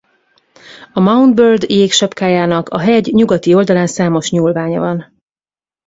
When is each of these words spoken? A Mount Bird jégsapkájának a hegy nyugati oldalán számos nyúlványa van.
A 0.93 0.99
Mount 0.99 1.35
Bird 1.35 1.69
jégsapkájának 1.69 2.69
a 2.69 2.79
hegy 2.79 3.13
nyugati 3.13 3.53
oldalán 3.53 3.87
számos 3.87 4.31
nyúlványa 4.31 4.79
van. 4.79 5.21